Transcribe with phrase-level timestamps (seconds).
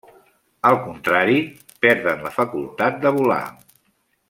[0.69, 1.35] Al contrari,
[1.87, 3.41] perden la facultat de volar.